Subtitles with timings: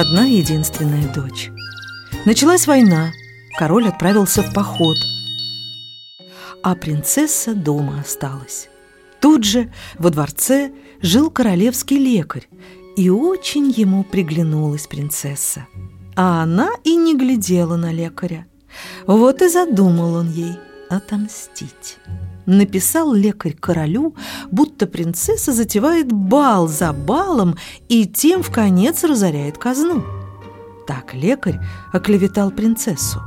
[0.00, 1.50] одна единственная дочь
[2.24, 3.12] Началась война,
[3.58, 4.96] король отправился в поход
[6.62, 8.68] А принцесса дома осталась
[9.20, 12.48] Тут же во дворце жил королевский лекарь,
[12.96, 15.66] и очень ему приглянулась принцесса.
[16.14, 18.46] А она и не глядела на лекаря.
[19.06, 20.52] Вот и задумал он ей
[20.88, 21.98] отомстить.
[22.46, 24.14] Написал лекарь королю,
[24.52, 27.56] будто принцесса затевает бал за балом
[27.88, 30.04] и тем в конец разоряет казну.
[30.86, 31.58] Так лекарь
[31.92, 33.20] оклеветал принцессу.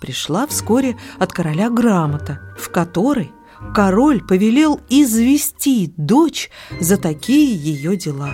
[0.00, 3.30] Пришла вскоре от короля грамота, в которой
[3.74, 8.32] король повелел извести дочь за такие ее дела.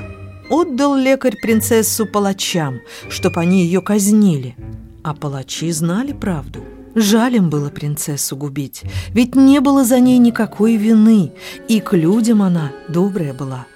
[0.48, 4.55] Отдал лекарь принцессу палачам, чтоб они ее казнили.
[5.02, 6.62] А палачи знали правду.
[6.97, 11.33] Жаль им было принцессу губить, ведь не было за ней никакой вины,
[11.69, 13.66] и к людям она добрая была.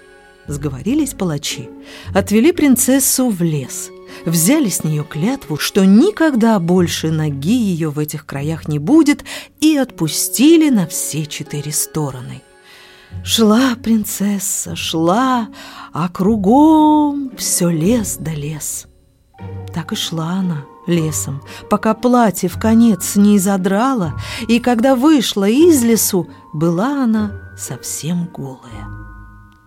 [0.48, 1.68] Сговорились палачи,
[2.12, 3.90] отвели принцессу в лес–
[4.24, 9.24] взяли с нее клятву, что никогда больше ноги ее в этих краях не будет,
[9.60, 12.42] и отпустили на все четыре стороны.
[13.24, 15.48] Шла принцесса, шла,
[15.92, 18.86] а кругом все лес да лес.
[19.74, 24.14] Так и шла она лесом, пока платье в конец не задрала,
[24.48, 28.88] и когда вышла из лесу, была она совсем голая.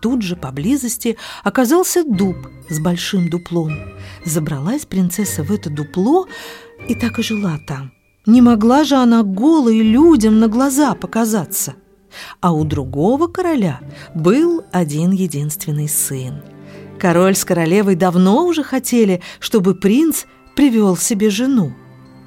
[0.02, 2.36] Тут же поблизости оказался дуб
[2.70, 3.72] с большим дуплом.
[4.26, 6.28] Забралась принцесса в это дупло
[6.90, 7.94] и так и жила там.
[8.26, 11.76] Не могла же она голой людям на глаза показаться.
[12.42, 13.80] А у другого короля
[14.14, 16.42] был один единственный сын.
[17.00, 21.74] Король с королевой давно уже хотели, чтобы принц привел себе жену.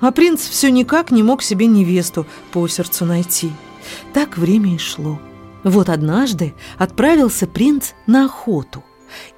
[0.01, 3.51] А принц все никак не мог себе невесту по сердцу найти.
[4.13, 5.19] Так время и шло.
[5.65, 8.85] Вот однажды отправился принц на охоту,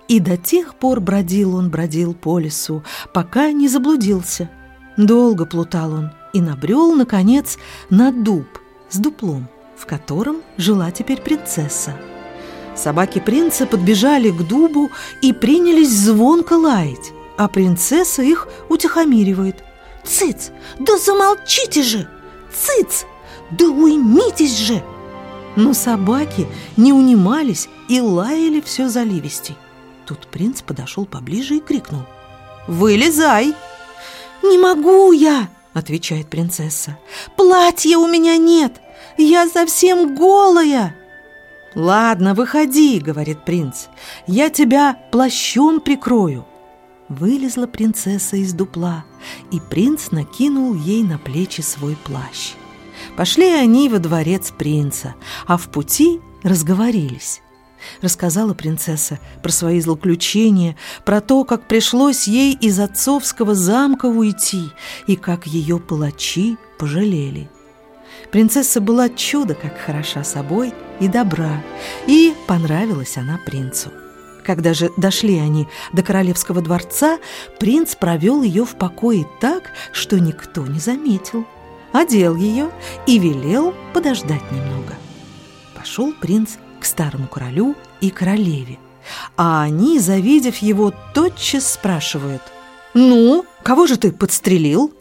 [0.08, 2.82] и до тех пор бродил он, бродил по лесу,
[3.14, 4.50] пока не заблудился.
[4.96, 7.56] Долго плутал он и набрел, наконец,
[7.88, 8.46] на дуб
[8.90, 11.96] с дуплом, в котором жила теперь принцесса.
[12.74, 19.64] Собаки принца подбежали к дубу и принялись звонко лаять, а принцесса их утихомиривает.
[20.04, 20.50] «Цыц!
[20.78, 22.08] Да замолчите же!
[22.52, 23.06] Цыц!
[23.52, 24.82] Да уймитесь же!»
[25.54, 29.56] Но собаки не унимались и лаяли все заливистей.
[30.04, 32.02] Тут принц подошел поближе и крикнул.
[32.66, 33.54] «Вылезай!»
[34.42, 36.98] «Не могу я!»— отвечает принцесса.
[37.36, 38.80] «Платья у меня нет!
[39.16, 40.96] Я совсем голая!»
[41.74, 43.86] «Ладно, выходи»,— говорит принц.
[44.26, 46.47] «Я тебя плащом прикрою».
[47.08, 49.04] Вылезла принцесса из дупла,
[49.50, 52.52] и принц накинул ей на плечи свой плащ.
[53.16, 55.14] Пошли они во дворец принца,
[55.46, 57.40] а в пути разговорились.
[58.02, 64.70] Рассказала принцесса про свои злоключения, про то, как пришлось ей из отцовского замка уйти
[65.06, 67.48] и как ее палачи пожалели.
[68.32, 71.62] Принцесса была чудо как хороша собой и добра,
[72.06, 73.90] и понравилась она принцу.
[74.48, 77.18] Когда же дошли они до королевского дворца,
[77.60, 81.46] принц провел ее в покое так, что никто не заметил–
[81.92, 82.70] одел ее
[83.06, 84.94] и велел подождать немного.
[85.74, 88.78] Пошел принц к старому королю и королеве,
[89.36, 92.42] а они, завидев его, тотчас спрашивают,
[92.94, 94.94] «Ну, кого же ты подстрелил?»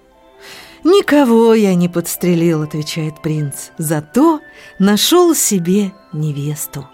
[0.83, 4.39] «Никого я не подстрелил»,— отвечает принц, «зато
[4.79, 6.87] нашел себе невесту».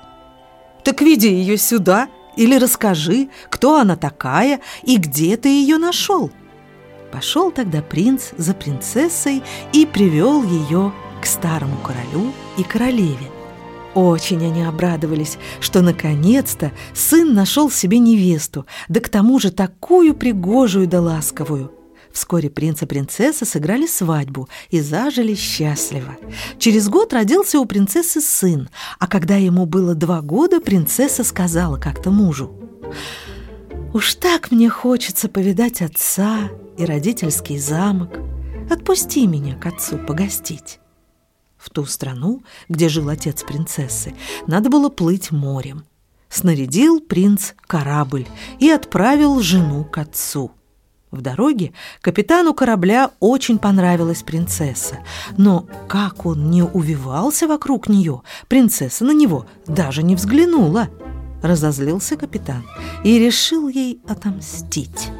[0.84, 6.32] «Так веди ее сюда или расскажи, кто она такая и где ты ее нашел»,
[7.14, 10.92] Пошел тогда принц за принцессой и привел ее
[11.22, 13.30] к старому королю и королеве.
[13.94, 20.88] Очень они обрадовались, что наконец-то сын нашел себе невесту, да к тому же такую пригожую
[20.88, 21.72] да ласковую.
[22.14, 26.16] Вскоре принц и принцесса сыграли свадьбу и зажили счастливо.
[26.60, 28.70] Через год родился у принцессы сын,
[29.00, 32.56] а когда ему было два года, принцесса сказала как-то мужу,
[33.94, 38.12] «Уж так мне хочется повидать отца и родительский замок.
[38.70, 40.80] Отпусти меня к отцу погостить.
[41.58, 44.16] В ту страну, где жил отец принцессы,
[44.48, 45.86] надо было плыть морем.
[46.30, 48.28] Снарядил принц корабль
[48.60, 50.52] и отправил жену к отцу.
[51.14, 54.98] В дороге капитану корабля очень понравилась принцесса,
[55.38, 60.90] но как он не увивался вокруг нее, принцесса на него даже не взглянула.
[61.44, 62.64] Разозлился капитан
[63.04, 65.12] и решил ей отомстить.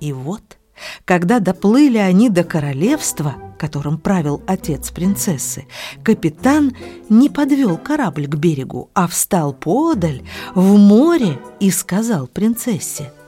[0.00, 0.56] И вот,
[1.04, 5.66] когда доплыли они до королевства, которым правил отец принцессы,
[6.02, 6.74] капитан
[7.10, 10.22] не подвел корабль к берегу, а встал подаль
[10.54, 13.12] в море и сказал принцессе–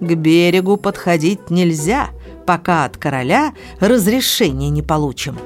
[0.00, 2.10] к берегу подходить нельзя,
[2.46, 5.38] пока от короля разрешения не получим.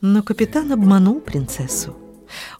[0.00, 1.96] Но капитан обманул принцессу.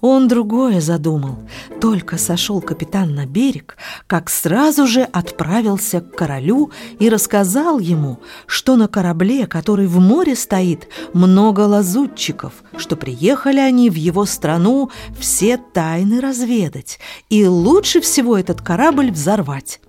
[0.01, 1.39] Он другое задумал.
[1.81, 3.77] Только сошел капитан на берег,
[4.07, 10.37] как сразу же отправился к королю и рассказал ему, что на корабле, который в море
[10.37, 16.99] стоит, много лазутчиков, что приехали они в его страну все тайны разведать,
[17.31, 19.81] и лучше всего этот корабль взорвать.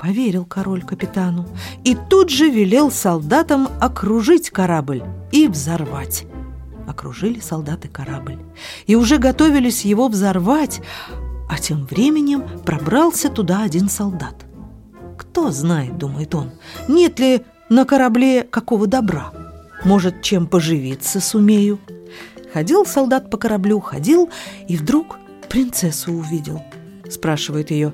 [0.00, 1.46] Поверил король капитану
[1.84, 6.24] и тут же велел солдатам окружить корабль и взорвать.
[6.86, 8.38] Окружили солдаты корабль
[8.86, 10.80] и уже готовились его взорвать,
[11.50, 14.46] а тем временем пробрался туда один солдат.
[15.18, 16.52] Кто знает, думает он,
[16.88, 19.32] нет ли на корабле какого добра?
[19.84, 21.78] Может, чем поживиться сумею?
[22.54, 24.30] Ходил солдат по кораблю, ходил,
[24.66, 25.18] и вдруг
[25.50, 26.62] принцессу увидел.
[27.08, 27.92] Спрашивает ее,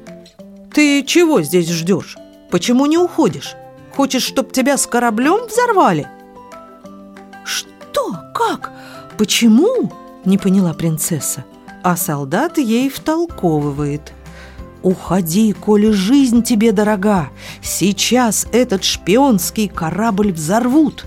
[0.77, 2.19] «Ты чего здесь ждешь?
[2.51, 3.55] Почему не уходишь?
[3.95, 6.07] Хочешь, чтоб тебя с кораблем взорвали?»
[7.47, 8.15] «Что?
[8.35, 8.73] Как?
[9.17, 9.91] Почему?»–
[10.27, 11.47] не поняла принцесса.
[11.83, 14.13] А солдат ей втолковывает.
[14.83, 17.31] «Уходи, коли жизнь тебе дорога!
[17.63, 21.07] Сейчас этот шпионский корабль взорвут!»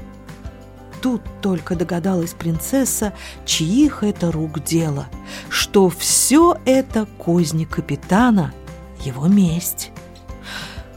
[0.99, 3.13] Тут только догадалась принцесса,
[3.45, 5.09] чьих это рук дело,
[5.47, 8.51] что все это козни капитана–
[9.05, 9.91] его месть.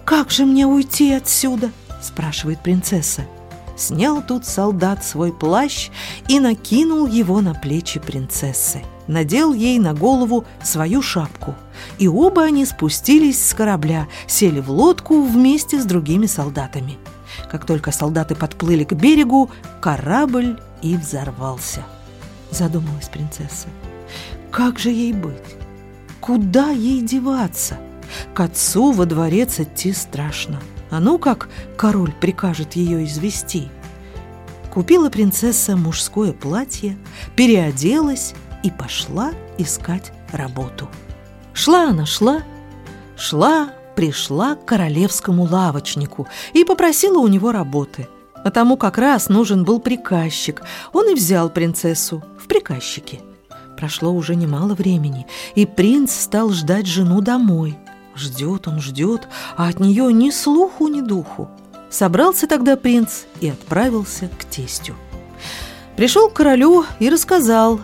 [0.05, 1.71] «Как же мне уйти отсюда?»–
[2.03, 3.23] спрашивает принцесса.
[3.77, 5.91] Снял тут солдат свой плащ
[6.29, 8.83] и накинул его на плечи принцессы.
[9.07, 11.55] Надел ей на голову свою шапку.
[11.99, 16.99] И оба они спустились с корабля, сели в лодку вместе с другими солдатами.
[17.51, 19.51] Как только солдаты подплыли к берегу,
[19.81, 21.83] корабль и взорвался.
[22.51, 23.69] Задумалась принцесса.
[24.51, 25.57] Как же ей быть?
[26.21, 27.79] Куда ей деваться?
[28.35, 30.61] К отцу во дворец идти страшно.
[30.91, 33.69] А ну как король прикажет ее извести?
[34.73, 36.97] Купила принцесса мужское платье,
[37.37, 40.89] переоделась и пошла искать работу.
[41.53, 42.43] Шла она, шла,
[43.17, 48.09] шла, пришла к королевскому лавочнику и попросила у него работы.
[48.45, 50.63] А тому как раз нужен был приказчик.
[50.93, 53.21] Он и взял принцессу в приказчике.
[53.77, 57.77] Прошло уже немало времени, и принц стал ждать жену домой.
[58.15, 61.49] Ждет он, ждет, а от нее ни слуху, ни духу.
[61.91, 64.95] Собрался тогда принц и отправился к тестю.
[65.97, 67.81] Пришел к королю и рассказал,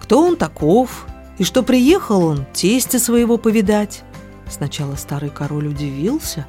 [0.00, 1.06] кто он таков,
[1.38, 4.02] и что приехал он тестя своего повидать.
[4.48, 6.46] Сначала старый король удивился,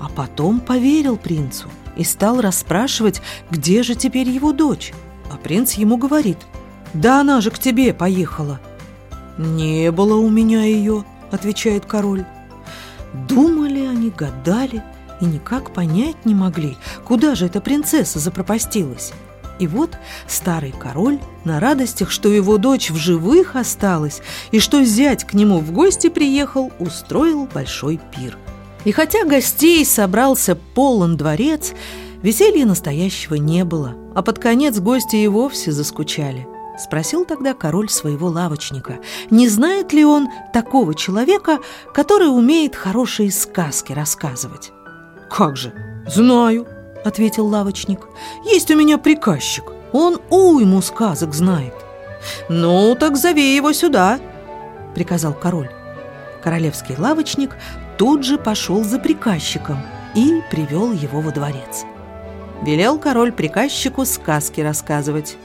[0.00, 4.92] а потом поверил принцу и стал расспрашивать, где же теперь его дочь.
[5.32, 6.38] А принц ему говорит,
[6.92, 8.60] «Да она же к тебе поехала».
[9.38, 12.24] «Не было у меня ее»,— отвечает король.
[13.28, 14.82] Думали они, гадали
[15.20, 19.12] и никак понять не могли, куда же эта принцесса запропастилась.
[19.58, 19.96] И вот
[20.26, 24.20] старый король на радостях, что его дочь в живых осталась
[24.50, 28.36] и что зять к нему в гости приехал, устроил большой пир.
[28.84, 31.72] И хотя гостей собрался полон дворец,
[32.22, 36.46] веселья настоящего не было, а под конец гости и вовсе заскучали–
[36.78, 38.98] Спросил тогда король своего лавочника,
[39.30, 41.58] не знает ли он такого человека,
[41.94, 44.72] который умеет хорошие сказки рассказывать.
[45.30, 45.72] «Как же,
[46.06, 46.66] знаю»,—
[47.04, 48.00] ответил лавочник.
[48.44, 51.74] «Есть у меня приказчик, он уйму сказок знает».
[52.48, 54.18] «Ну, так зови его сюда»,—
[54.94, 55.70] приказал король.
[56.42, 57.56] Королевский лавочник
[57.96, 59.78] тут же пошел за приказчиком
[60.14, 61.84] и привел его во дворец.
[62.62, 65.36] Велел король приказчику сказки рассказывать.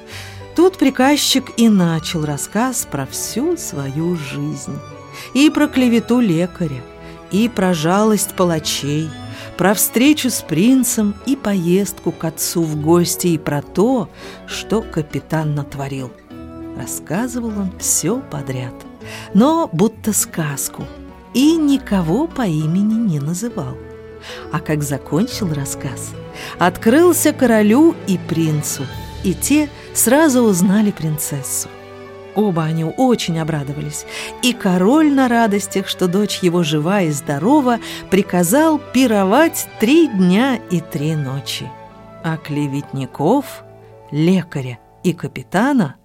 [0.55, 4.77] Тут приказчик и начал рассказ про всю свою жизнь.
[5.33, 6.81] И про клевету лекаря,
[7.31, 9.09] и про жалость палачей,
[9.57, 14.09] про встречу с принцем и поездку к отцу в гости, и про то,
[14.47, 16.11] что капитан натворил.
[16.77, 18.73] Рассказывал он все подряд,
[19.33, 20.83] но будто сказку,
[21.33, 23.77] и никого по имени не называл.
[24.51, 26.11] А как закончил рассказ,
[26.59, 28.83] открылся королю и принцу–
[29.23, 31.69] и те сразу узнали принцессу.
[32.35, 34.05] Оба они очень обрадовались,
[34.41, 40.79] и король на радостях, что дочь его жива и здорова, приказал пировать три дня и
[40.79, 41.69] три ночи.
[42.23, 43.63] А клеветников,
[44.11, 45.95] лекаря и капитана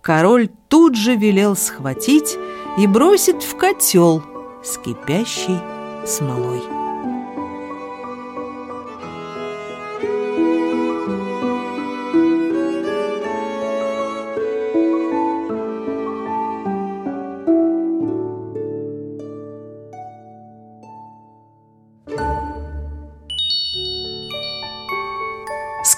[0.00, 2.36] король тут же велел схватить
[2.78, 4.22] и бросить в котел
[4.62, 5.58] с кипящей
[6.06, 6.83] смолой.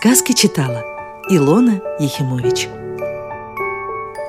[0.07, 0.85] Сказки читала
[1.29, 2.69] Илона Ехимович.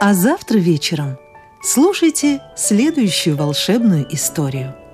[0.01, 1.19] А завтра вечером
[1.61, 4.73] слушайте следующую волшебную историю–